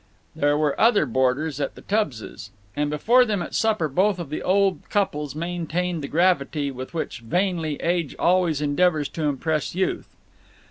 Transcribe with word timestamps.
There 0.35 0.57
were 0.57 0.81
other 0.81 1.05
boarders 1.05 1.59
at 1.61 1.75
the 1.75 1.83
Tubbses', 1.83 2.49
and 2.75 2.89
before 2.89 3.23
them 3.23 3.43
at 3.43 3.53
supper 3.53 3.87
both 3.87 4.17
of 4.17 4.31
the 4.31 4.41
old 4.41 4.79
couples 4.89 5.35
maintained 5.35 6.01
the 6.03 6.07
gravity 6.07 6.71
with 6.71 6.95
which, 6.95 7.19
vainly, 7.19 7.75
Age 7.83 8.15
always 8.17 8.61
endeavors 8.61 9.07
to 9.09 9.25
impress 9.25 9.75
Youth. 9.75 10.07